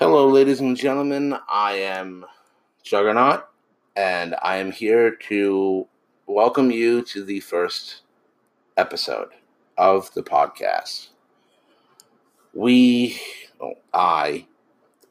[0.00, 1.36] Hello, ladies and gentlemen.
[1.48, 2.24] I am
[2.84, 3.48] Juggernaut,
[3.96, 5.88] and I am here to
[6.24, 8.02] welcome you to the first
[8.76, 9.30] episode
[9.76, 11.08] of the podcast.
[12.54, 13.20] We,
[13.58, 14.46] well, I,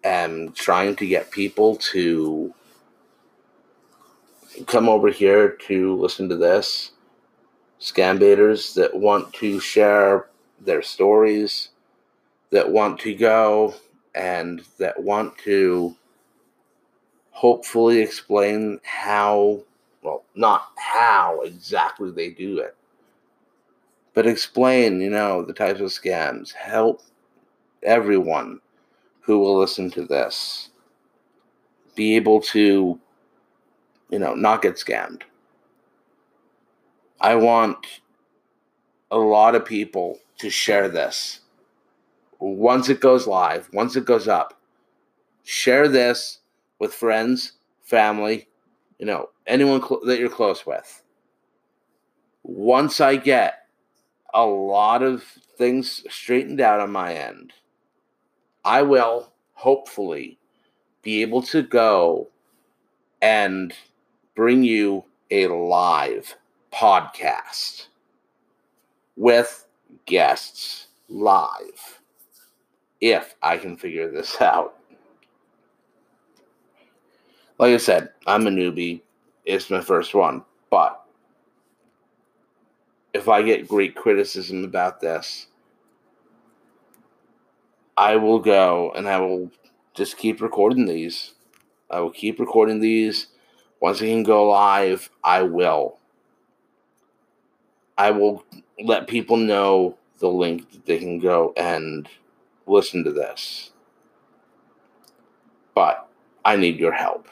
[0.05, 2.54] am trying to get people to
[4.67, 6.91] come over here to listen to this.
[7.81, 10.29] Scam baiters that want to share
[10.61, 11.71] their stories,
[12.51, 13.75] that want to go
[14.18, 15.96] and that want to
[17.29, 19.61] hopefully explain how,
[20.01, 22.75] well, not how exactly they do it,
[24.15, 26.51] but explain, you know, the types of scams.
[26.51, 27.04] Help
[27.83, 28.59] everyone
[29.21, 30.70] who will listen to this
[31.93, 33.00] be able to,
[34.09, 35.22] you know, not get scammed.
[37.22, 38.02] I want
[39.11, 41.42] a lot of people to share this
[42.39, 44.59] once it goes live, once it goes up,
[45.44, 46.39] share this
[46.80, 48.48] with friends, family,
[49.00, 51.03] you know, anyone cl- that you're close with.
[52.44, 53.67] Once I get
[54.34, 55.23] a lot of
[55.58, 57.53] things straightened out on my end,
[58.64, 60.38] I will hopefully
[61.02, 62.30] be able to go
[63.22, 63.73] and
[64.36, 66.36] bring you a live
[66.72, 67.88] podcast
[69.16, 69.66] with
[70.06, 72.00] guests live
[73.02, 74.76] if I can figure this out.
[77.59, 79.02] Like I said, I'm a newbie.
[79.45, 80.44] It's my first one.
[80.70, 81.02] But
[83.14, 85.48] if I get great criticism about this,
[87.95, 89.50] I will go and I will
[89.95, 91.34] just keep recording these.
[91.90, 93.28] I will keep recording these.
[93.80, 95.98] Once I can go live, I will.
[97.98, 98.45] I will
[98.80, 102.08] let people know the link that they can go and
[102.68, 103.72] listen to this.
[105.76, 106.08] But
[106.46, 107.28] I need your help.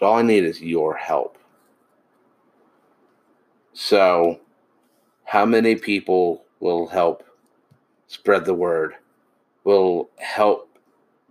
[0.00, 1.38] All I need is your help.
[3.72, 4.40] So,
[5.24, 7.24] how many people will help
[8.08, 8.94] spread the word?
[9.64, 10.68] Will help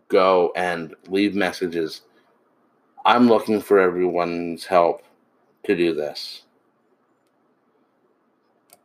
[0.08, 2.02] go and leave messages?
[3.06, 5.04] I'm looking for everyone's help
[5.66, 6.44] to do this.